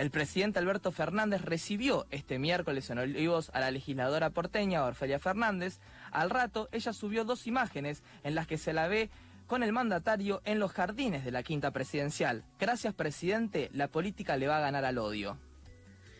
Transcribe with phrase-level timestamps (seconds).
[0.00, 5.78] El presidente Alberto Fernández recibió este miércoles en Olivos a la legisladora porteña Orfelia Fernández.
[6.10, 9.10] Al rato, ella subió dos imágenes en las que se la ve
[9.46, 12.44] con el mandatario en los jardines de la quinta presidencial.
[12.58, 15.36] Gracias, presidente, la política le va a ganar al odio.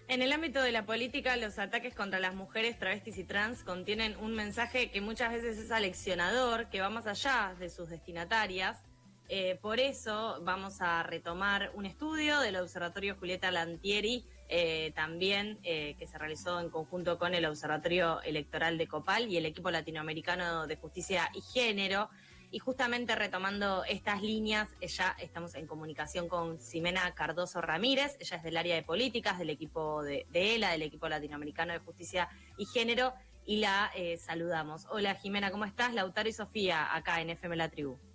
[0.08, 4.14] En el ámbito de la política, los ataques contra las mujeres travestis y trans contienen
[4.18, 8.84] un mensaje que muchas veces es aleccionador, que va más allá de sus destinatarias.
[9.32, 15.94] Eh, por eso vamos a retomar un estudio del Observatorio Julieta Lantieri, eh, también eh,
[16.00, 20.66] que se realizó en conjunto con el Observatorio Electoral de Copal y el equipo latinoamericano
[20.66, 22.10] de justicia y género.
[22.50, 28.42] Y justamente retomando estas líneas, ya estamos en comunicación con Ximena Cardoso Ramírez, ella es
[28.42, 33.14] del área de políticas del equipo de, ELA, del equipo latinoamericano de justicia y género,
[33.46, 34.88] y la saludamos.
[34.90, 35.94] Hola Jimena, ¿cómo estás?
[35.94, 38.09] Lautaro y Sofía, acá en FM La Tribu.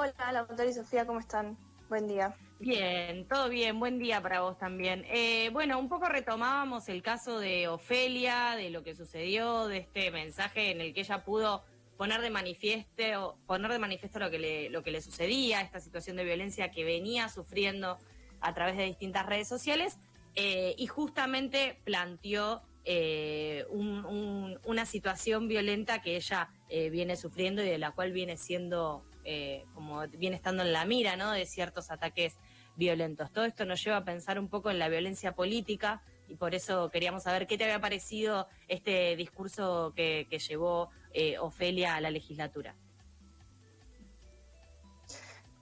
[0.00, 1.58] Hola, Lautaro y Sofía, ¿cómo están?
[1.88, 2.36] Buen día.
[2.60, 5.04] Bien, todo bien, buen día para vos también.
[5.08, 10.12] Eh, bueno, un poco retomábamos el caso de Ofelia, de lo que sucedió, de este
[10.12, 11.64] mensaje en el que ella pudo
[11.96, 16.14] poner de manifiesto, poner de manifiesto lo que le, lo que le sucedía, esta situación
[16.14, 17.98] de violencia que venía sufriendo
[18.40, 19.98] a través de distintas redes sociales,
[20.36, 27.90] eh, y justamente planteó eh, una situación violenta que ella viene sufriendo y de la
[27.90, 31.16] cual viene siendo eh, como viene estando en la mira.
[31.16, 32.38] De ciertos ataques
[32.76, 33.32] violentos.
[33.32, 36.90] Todo esto nos lleva a pensar un poco en la violencia política y por eso
[36.90, 42.76] queríamos saber qué te había parecido este discurso que, llevó eh, Ofelia a la legislatura.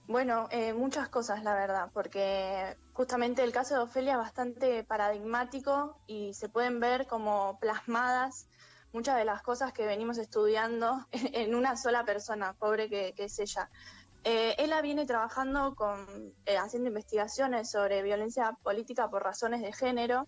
[0.07, 5.97] Bueno, eh, muchas cosas, la verdad, porque justamente el caso de Ofelia es bastante paradigmático
[6.07, 8.47] y se pueden ver como plasmadas
[8.97, 13.69] muchas de las cosas que venimos estudiando en una sola persona, pobre que, es ella.
[14.23, 20.27] Eh, ella viene trabajando con, eh, haciendo investigaciones sobre violencia política por razones de género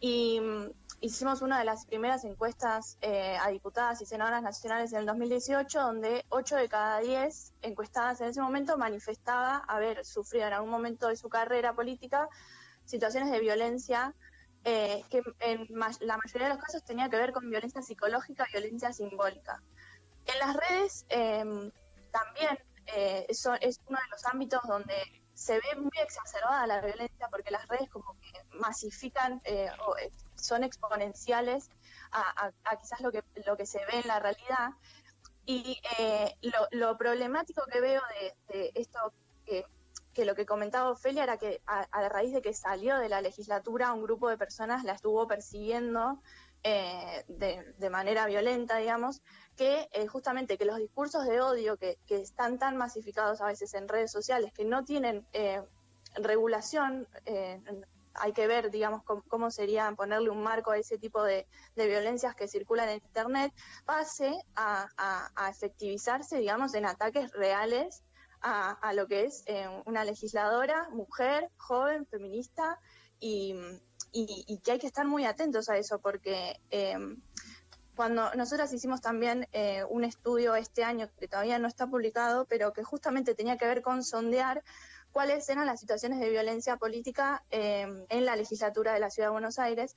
[0.00, 4.98] y mm, hicimos una de las primeras encuestas eh, a diputadas y senadoras nacionales en
[4.98, 10.52] el 2018, donde 8 de cada 10 encuestadas en ese momento manifestaba haber sufrido en
[10.52, 12.28] algún momento de su carrera política
[12.84, 14.14] situaciones de violencia
[14.64, 15.68] eh, que en
[16.00, 19.62] la mayoría de los casos tenía que ver con violencia psicológica, violencia simbólica.
[20.26, 21.70] En las redes em,
[22.10, 24.94] también eh, es uno de los ámbitos donde
[25.34, 29.96] se ve muy exacerbada la violencia porque las redes como que masifican eh, o
[30.34, 31.68] son exponenciales
[32.12, 34.70] a, quizás lo que, lo que se ve en la realidad.
[35.46, 35.78] Y
[36.70, 38.00] lo, problemático que veo
[38.48, 39.12] de, de esto
[39.44, 39.66] que
[40.14, 43.92] que lo que comentaba Ofelia era que a, raíz de que salió de la legislatura,
[43.92, 46.22] un grupo de personas la estuvo persiguiendo
[46.62, 49.20] eh, de, manera violenta, digamos,
[49.56, 53.88] que eh, justamente que los discursos de odio que, están tan masificados a veces en
[53.88, 55.62] redes sociales, que no tienen eh,
[56.16, 57.06] regulación,
[58.16, 62.46] hay que ver, digamos, cómo, sería ponerle un marco a ese tipo de, violencias que
[62.46, 63.52] circulan en Internet,
[63.84, 68.04] pase a efectivizarse, digamos, en ataques reales
[68.44, 72.78] a, lo que es eh, una legisladora, mujer, joven, feminista,
[73.18, 73.54] y,
[74.62, 76.94] que hay que estar muy atentos a eso, porque eh,
[77.96, 82.72] cuando nosotras hicimos también eh, un estudio este año que todavía no está publicado, pero
[82.72, 84.62] que justamente tenía que ver con sondear
[85.10, 89.60] cuáles eran las situaciones de violencia política en la legislatura de la Ciudad de Buenos
[89.60, 89.94] Aires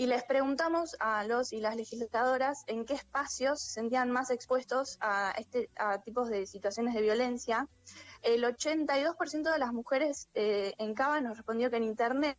[0.00, 4.96] y les preguntamos a los y las legisladoras en qué espacios se sentían más expuestos
[5.02, 7.68] a, este, a tipos de situaciones de violencia.
[8.22, 12.38] El 82% de las mujeres eh, en Cava nos respondió que en Internet,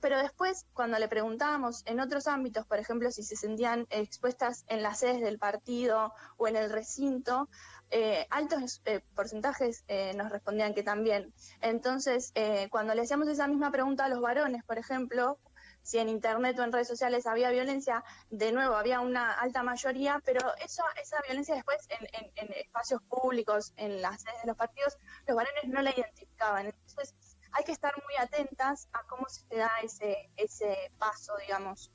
[0.00, 4.82] pero después cuando le preguntábamos en otros ámbitos, por ejemplo, si se sentían expuestas en
[4.82, 7.48] las sedes del partido o en el recinto,
[7.88, 11.32] eh, altos eh, porcentajes nos respondían que también.
[11.62, 12.34] Entonces,
[12.70, 15.38] cuando le hacíamos esa misma pregunta a los varones, por ejemplo,
[15.82, 20.20] si en internet o en redes sociales había violencia, de nuevo había una alta mayoría,
[20.24, 25.36] pero eso, esa violencia después en, espacios públicos, en las sedes de los partidos, los
[25.36, 26.66] varones no la identificaban.
[26.66, 27.14] Entonces
[27.52, 31.90] hay que estar muy atentas a cómo se da ese, ese paso, digamos.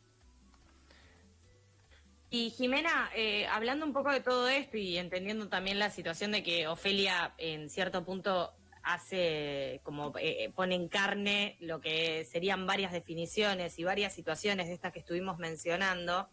[2.29, 6.43] Y Jimena, eh, hablando un poco de todo esto y entendiendo también la situación de
[6.43, 8.53] que Ofelia en cierto punto
[8.87, 14.67] hace como eh, eh, pone en carne lo que serían varias definiciones y varias situaciones
[14.67, 16.29] de estas que estuvimos mencionando,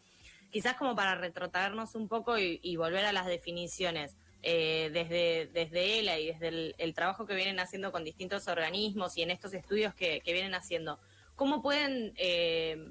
[0.50, 4.16] quizás como para retrotraernos un poco y, volver a las definiciones.
[4.46, 9.22] Eh, desde, desde ELA y desde el, trabajo que vienen haciendo con distintos organismos y
[9.22, 11.00] en estos estudios que, que vienen haciendo,
[11.36, 12.14] ¿cómo pueden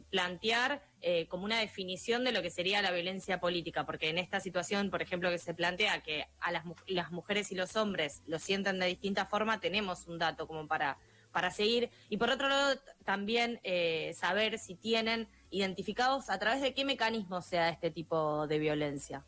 [0.09, 4.39] plantear eh, como una definición de lo que sería la violencia política, porque en esta
[4.39, 8.39] situación, por ejemplo, que se plantea que a las, las mujeres y los hombres lo
[8.39, 10.97] sienten de distinta forma, tenemos un dato como para
[11.33, 11.89] para seguir.
[12.07, 17.45] Y por otro lado, también eh, saber si tienen identificados a través de qué mecanismos
[17.45, 19.25] sea este tipo de violencia.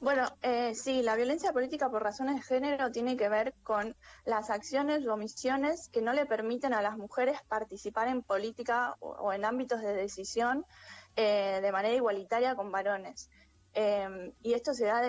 [0.00, 4.50] Bueno, eh, sí, la violencia política por razones de género tiene que ver con las
[4.50, 9.44] acciones o omisiones que no le permiten a las mujeres participar en política o, en
[9.44, 10.66] ámbitos de decisión
[11.16, 13.30] eh, de manera igualitaria con varones.
[13.72, 15.02] Em, y esto se da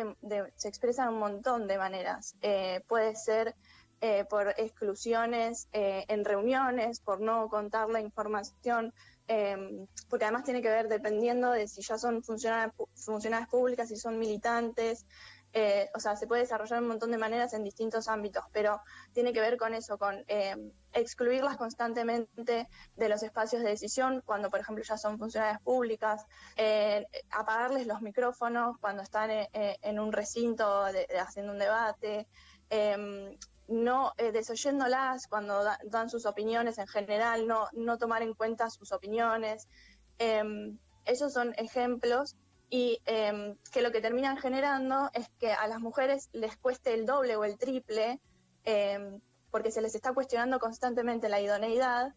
[0.56, 2.36] se expresa en un montón de maneras.
[2.42, 3.56] Eh, puede ser
[4.30, 8.94] por exclusiones en reuniones, por no contar la información
[9.27, 14.19] Em, porque además tiene que ver dependiendo de si ya son funcionarias, públicas, si son
[14.19, 15.06] militantes,
[15.51, 18.81] eh, o sea, se puede desarrollar un montón de maneras en distintos ámbitos, pero
[19.13, 24.50] tiene que ver con eso, con em, excluirlas constantemente de los espacios de decisión cuando,
[24.50, 26.25] por ejemplo, ya son funcionarias públicas,
[26.57, 29.50] eh, apagarles los micrófonos cuando están eh,
[29.81, 30.83] en un recinto
[31.19, 32.27] haciendo un debate,
[32.69, 33.38] em,
[33.68, 38.92] no eh, desoyéndolas cuando dan sus opiniones en general, no, no tomar en cuenta sus
[38.92, 39.68] opiniones.
[40.18, 42.36] Em, esos son ejemplos
[42.70, 47.06] y em, que lo que terminan generando es que a las mujeres les cueste el
[47.06, 48.20] doble o el triple
[48.64, 49.20] em,
[49.52, 52.14] porque se les está cuestionando constantemente la idoneidad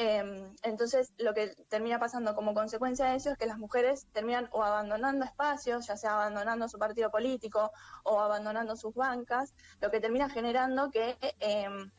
[0.00, 4.48] Em, entonces, lo que termina pasando como consecuencia de eso es que las mujeres terminan
[4.52, 7.72] o abandonando espacios, ya sea abandonando su partido político
[8.04, 11.90] o abandonando sus bancas, lo que termina generando que em,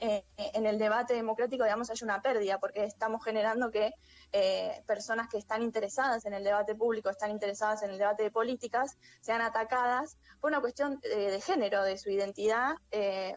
[0.00, 3.92] eh, en el debate democrático, digamos, haya una pérdida, porque estamos generando que
[4.32, 8.30] eh, personas que están interesadas en el debate público, están interesadas en el debate de
[8.30, 12.76] políticas, sean atacadas por una cuestión eh, de género, de su identidad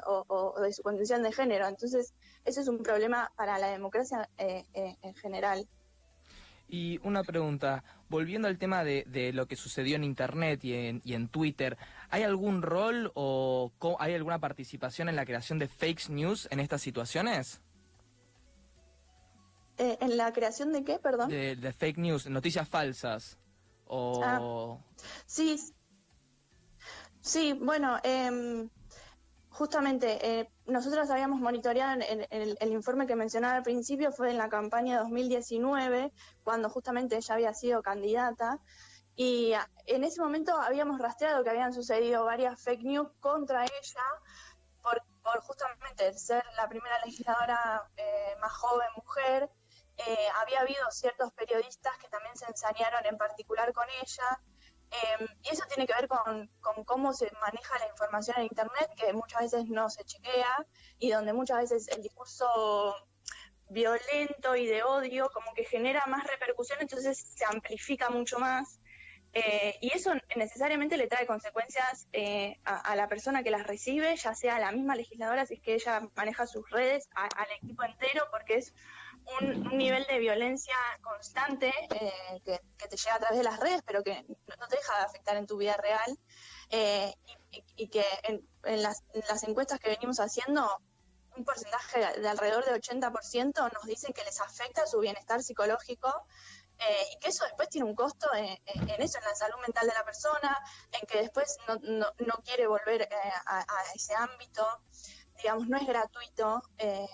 [0.06, 1.68] o, de su condición de género.
[1.68, 2.13] Entonces,
[2.46, 5.68] eso es un problema para la democracia en general.
[6.73, 11.15] Y una pregunta, volviendo al tema de, lo que sucedió en Internet y en, y
[11.15, 11.77] en, Twitter,
[12.09, 16.81] ¿hay algún rol o hay alguna participación en la creación de fake news en estas
[16.81, 17.59] situaciones?
[19.77, 21.27] Eh, ¿En la creación de qué, perdón?
[21.27, 23.38] De, fake news, noticias falsas.
[23.85, 24.21] O...
[24.24, 24.77] Ah,
[25.25, 25.59] sí,
[27.19, 28.69] sí, bueno, eh,
[29.50, 34.50] justamente eh, nosotros habíamos monitoreado en, el, informe que mencionaba al principio, fue en la
[34.50, 36.12] campaña 2019,
[36.44, 38.59] cuando justamente ella había sido candidata,
[39.15, 39.53] y
[39.85, 44.03] en ese momento habíamos rastreado que habían sucedido varias fake news contra ella
[44.81, 45.01] por,
[45.41, 49.50] justamente ser la primera legisladora eh, más joven mujer.
[49.97, 54.41] Eh, había habido ciertos periodistas que también se ensañaron en particular con ella,
[54.91, 56.49] Em, y eso tiene que ver con,
[56.85, 60.65] cómo se maneja la información en Internet, que muchas veces no se chequea
[60.99, 62.95] y donde muchas veces el discurso
[63.69, 68.81] violento y de odio como que genera más repercusión, entonces se amplifica mucho más.
[69.33, 74.35] Eh, y eso necesariamente le trae consecuencias eh, a, la persona que las recibe, ya
[74.35, 78.25] sea a la misma legisladora, si es que ella maneja sus redes, al equipo entero,
[78.29, 78.73] porque es
[79.39, 84.03] un, nivel de violencia constante eh, que, te llega a través de las redes, pero
[84.03, 86.18] que no te deja de afectar en tu vida real.
[86.69, 87.13] Eh,
[87.75, 89.03] y, que en, las,
[89.44, 90.81] encuestas que venimos haciendo,
[91.35, 96.25] un porcentaje de alrededor del 80% nos dicen que les afecta su bienestar psicológico
[96.77, 98.57] eh, y que eso después tiene un costo en,
[99.00, 100.57] eso, en la salud mental de la persona,
[100.91, 103.07] en que después no, quiere volver
[103.45, 104.65] a, ese ámbito,
[105.38, 106.62] digamos, no es gratuito.
[106.77, 107.07] Eh,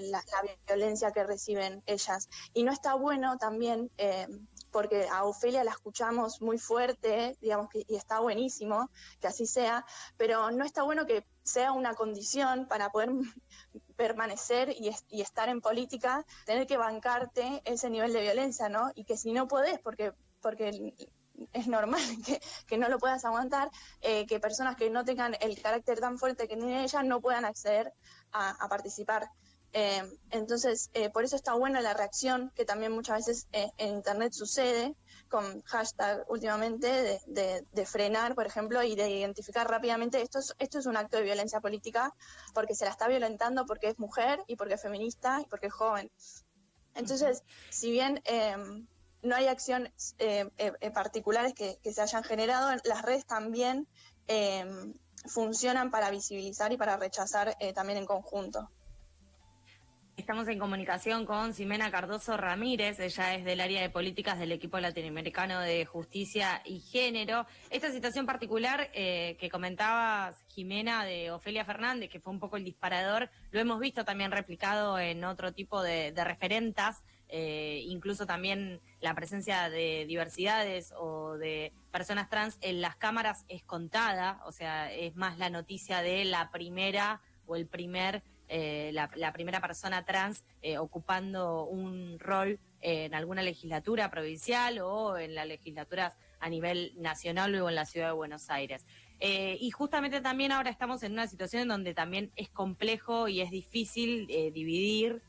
[0.00, 0.22] la,
[0.66, 2.28] violencia que reciben ellas.
[2.54, 4.26] Y no está bueno también, eh,
[4.70, 8.90] porque a Ofelia la escuchamos muy fuerte, digamos, que, y está buenísimo
[9.20, 9.84] que así sea,
[10.16, 13.10] pero no está bueno que sea una condición para poder
[13.96, 18.90] permanecer y, estar en política, tener que bancarte ese nivel de violencia, ¿no?
[18.94, 20.94] Y que si no podés, porque, porque
[21.52, 22.00] es normal
[22.66, 26.48] que, no lo puedas aguantar, eh, que personas que no tengan el carácter tan fuerte
[26.48, 27.92] que tiene ella no puedan acceder
[28.32, 29.28] a participar.
[29.74, 33.94] Eh, entonces, eh, por eso está buena la reacción que también muchas veces eh, en
[33.94, 34.94] Internet sucede
[35.28, 40.84] con hashtag últimamente de, frenar, por ejemplo, y de identificar rápidamente esto es, esto es
[40.84, 42.14] un acto de violencia política
[42.52, 45.72] porque se la está violentando porque es mujer y porque es feminista y porque es
[45.72, 46.10] joven.
[46.94, 48.22] Entonces, si bien
[49.22, 50.14] no hay acciones
[50.92, 53.88] particulares que, que, se hayan generado, las redes también
[55.24, 58.70] funcionan para visibilizar y para rechazar también en conjunto.
[60.14, 64.78] Estamos en comunicación con Ximena Cardoso Ramírez, ella es del área de políticas del equipo
[64.78, 67.46] latinoamericano de justicia y género.
[67.70, 72.64] Esta situación particular eh, que comentaba Jimena de Ofelia Fernández, que fue un poco el
[72.64, 79.14] disparador, lo hemos visto también replicado en otro tipo de, referentas, eh, incluso también la
[79.14, 85.16] presencia de diversidades o de personas trans en las cámaras es contada, o sea, es
[85.16, 88.22] más la noticia de la primera o el primer,
[88.54, 95.34] eh, la, primera persona trans eh, ocupando un rol en alguna legislatura provincial o en
[95.34, 98.84] las legislaturas a nivel nacional o en la ciudad de Buenos Aires.
[99.20, 103.40] Eh, y justamente también ahora estamos en una situación en donde también es complejo y
[103.40, 105.22] es difícil dividir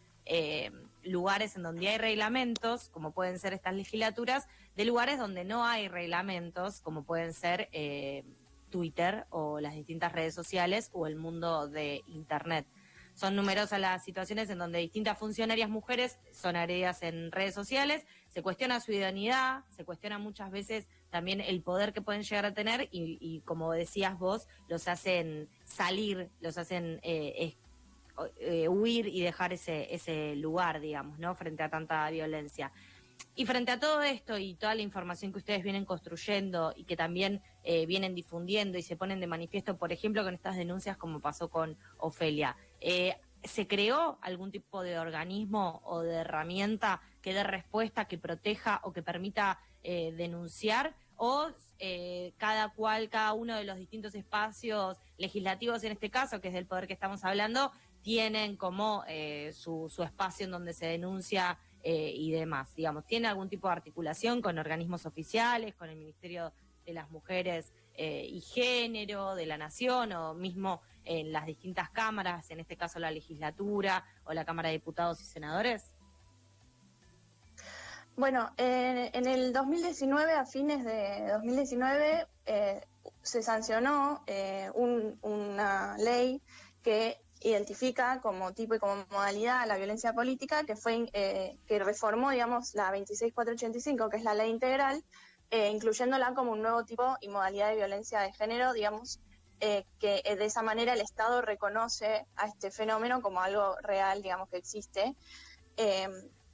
[1.03, 5.87] lugares en donde hay reglamentos, como pueden ser estas legislaturas, de lugares donde no hay
[5.87, 8.23] reglamentos, como pueden ser eh,
[8.69, 12.65] Twitter o las distintas redes sociales o el mundo de Internet.
[13.13, 18.41] Son numerosas las situaciones en donde distintas funcionarias mujeres son agredidas en redes sociales, se
[18.41, 22.89] cuestiona su identidad, se cuestiona muchas veces también el poder que pueden llegar a tener
[22.91, 27.55] y, como decías vos, los hacen salir, los hacen eh,
[28.39, 31.35] eh, huir y dejar ese, ese lugar, digamos, ¿no?
[31.35, 32.71] Frente a tanta violencia.
[33.35, 36.95] Y frente a todo esto y toda la información que ustedes vienen construyendo y que
[36.95, 41.19] también eh, vienen difundiendo y se ponen de manifiesto, por ejemplo, con estas denuncias como
[41.19, 47.43] pasó con Ofelia, eh, ¿se creó algún tipo de organismo o de herramienta que dé
[47.43, 50.95] respuesta, que proteja o que permita denunciar?
[51.17, 51.49] ¿O
[52.37, 56.65] cada cual, cada uno de los distintos espacios legislativos en este caso, que es del
[56.65, 57.73] poder que estamos hablando,
[58.03, 62.75] tienen como eh, su, espacio en donde se denuncia eh, y demás.
[62.75, 66.53] Digamos, ¿tiene algún tipo de articulación con organismos oficiales, con el Ministerio
[66.85, 72.49] de las Mujeres eh, y Género de la Nación o mismo en las distintas cámaras,
[72.51, 75.93] en este caso la legislatura o la Cámara de Diputados y Senadores?
[78.15, 82.27] Bueno, en el 2019, a fines de 2019,
[83.23, 84.23] se sancionó
[85.23, 86.39] una ley
[86.83, 92.31] que identifica como tipo y como modalidad la violencia política, que fue eh, que reformó,
[92.31, 95.03] digamos, la 26485, que es la ley integral,
[95.53, 99.19] eh, incluyéndola como un nuevo tipo y modalidad de violencia de género, digamos,
[99.59, 104.49] eh, que de esa manera el Estado reconoce a este fenómeno como algo real, digamos,
[104.49, 105.15] que existe.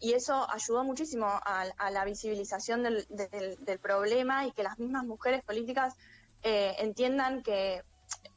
[0.01, 5.95] y eso ayudó muchísimo a, la visibilización del, problema y que las mismas mujeres políticas
[6.41, 7.83] entiendan que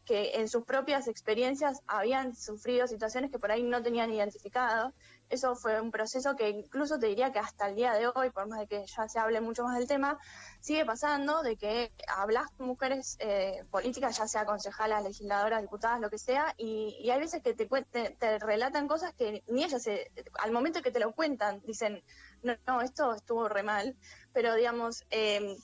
[0.04, 4.92] que en sus propias experiencias habían sufrido situaciones que por ahí no tenían identificado.
[5.30, 8.46] Eso fue un proceso que incluso te diría que hasta el día de hoy, por
[8.48, 10.18] más de que ya se hable mucho más del tema,
[10.60, 16.10] sigue pasando de que hablas con mujeres eh, políticas, ya sea concejalas, legisladoras, diputadas, lo
[16.10, 20.10] que sea, y, hay veces que te, te, relatan cosas que ni ellas, se,
[20.40, 22.02] al momento que te lo cuentan, dicen,
[22.42, 23.96] no, no, esto estuvo re mal,
[24.34, 25.04] pero digamos...
[25.10, 25.56] Eh,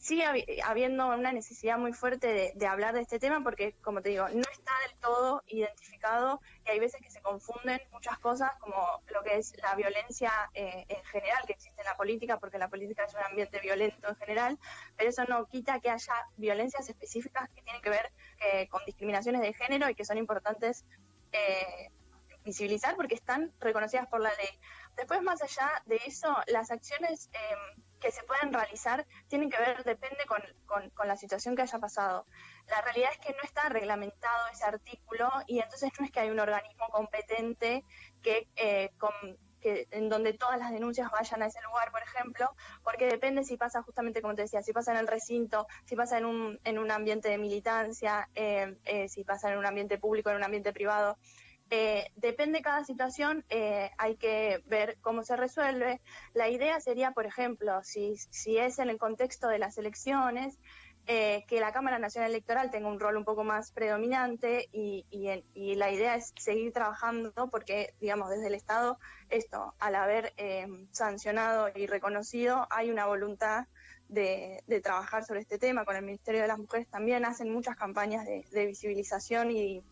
[0.00, 0.24] sigue
[0.64, 4.40] habiendo una necesidad muy fuerte de, hablar de este tema porque, como te digo, no
[4.50, 9.36] está del todo identificado y hay veces que se confunden muchas cosas como lo que
[9.36, 13.12] es la violencia eh, en general que existe en la política, porque la política es
[13.12, 14.58] un ambiente violento en general,
[14.96, 19.42] pero eso no quita que haya violencias específicas que tienen que ver eh, con discriminaciones
[19.42, 20.86] de género y que son importantes
[21.32, 21.90] eh,
[22.42, 24.58] visibilizar porque están reconocidas por la ley.
[24.96, 29.84] Después, más allá de eso, las acciones em, que se pueden realizar tienen que ver,
[29.84, 32.26] depende con, con, la situación que haya pasado.
[32.68, 36.30] La realidad es que no está reglamentado ese artículo y entonces no es que hay
[36.30, 37.84] un organismo competente
[38.22, 38.90] que, eh,
[39.60, 43.56] que en donde todas las denuncias vayan a ese lugar, por ejemplo, porque depende si
[43.56, 46.78] pasa justamente como te decía, si pasa en el recinto, si pasa en un, en
[46.78, 50.72] un ambiente de militancia, eh, eh, si pasa en un ambiente público, en un ambiente
[50.72, 51.18] privado.
[51.72, 56.00] Eh, depende de cada situación, eh, hay que ver cómo se resuelve.
[56.34, 58.16] La idea sería, por ejemplo, si,
[58.58, 60.58] es en el contexto de las elecciones,
[61.06, 65.06] eh, que la Cámara Nacional Electoral tenga un rol un poco más predominante y,
[65.76, 68.98] la idea es seguir trabajando porque, digamos, desde el Estado,
[69.28, 70.34] esto, al haber
[70.90, 73.66] sancionado y reconocido, hay una voluntad
[74.08, 75.84] de, trabajar sobre este tema.
[75.84, 79.82] Con el Ministerio de las Mujeres también hacen muchas campañas de, de visibilización y,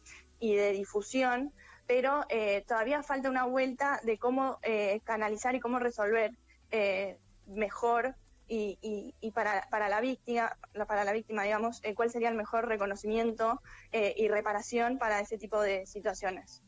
[0.41, 1.53] y de difusión
[1.89, 6.33] pero eh, todavía falta una vuelta de cómo eh, canalizar y cómo resolver
[6.71, 7.17] eh,
[7.47, 8.15] mejor
[8.47, 13.61] y, para, para, la víctima, para la víctima, digamos, cuál sería el mejor reconocimiento
[13.93, 16.63] y reparación para ese tipo de situaciones.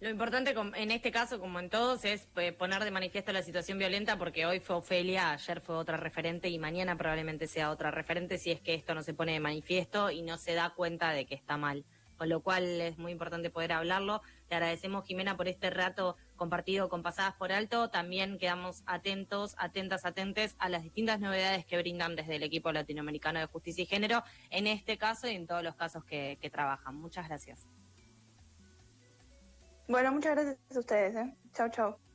[0.00, 2.26] Lo importante en este caso, como en todos, es
[2.58, 6.58] poner de manifiesto la situación violenta porque hoy fue Ofelia, ayer fue otra referente y
[6.58, 10.22] mañana probablemente sea otra referente si es que esto no se pone de manifiesto y
[10.22, 11.84] no se da cuenta de que está mal
[12.16, 14.22] con lo cual es muy importante poder hablarlo.
[14.48, 17.90] Te agradecemos, Jimena, por este rato compartido con Pasadas por Alto.
[17.90, 23.40] También quedamos atentos, atentas, atentes a las distintas novedades que brindan desde el equipo latinoamericano
[23.40, 26.94] de justicia y género, en este caso y en todos los casos que, trabajan.
[26.94, 27.66] Muchas gracias.
[29.88, 31.16] Bueno, muchas gracias a ustedes.
[31.16, 31.36] ¿eh?
[31.52, 32.05] Chau, chau.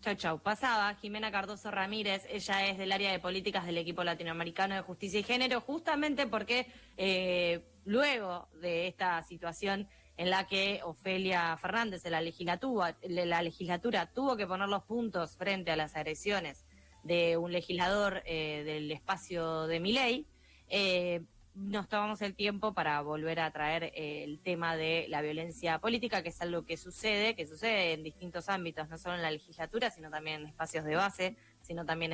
[0.00, 0.38] Chau, chau.
[0.38, 5.18] Pasaba Jimena Cardoso Ramírez, ella es del área de políticas del equipo latinoamericano de justicia
[5.18, 12.10] y género, justamente porque eh, luego de esta situación en la que Ofelia Fernández de
[12.10, 16.64] la legislatura, la legislatura tuvo que poner los puntos frente a las agresiones
[17.02, 20.28] de un legislador eh, del espacio de Miley,
[20.68, 21.22] eh,
[21.58, 26.22] nos tomamos el tiempo para volver a traer eh, el tema de la violencia política,
[26.22, 29.90] que es algo que sucede, que sucede en distintos ámbitos, no solo en la legislatura,
[29.90, 32.12] sino también en espacios de base, sino también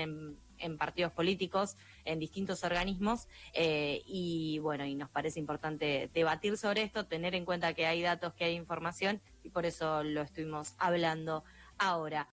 [0.58, 3.28] en, partidos políticos, en distintos organismos.
[3.52, 8.00] Eh, y bueno, y nos parece importante debatir sobre esto, tener en cuenta que hay
[8.02, 11.44] datos, que hay información, y por eso lo estuvimos hablando
[11.78, 12.22] ahora.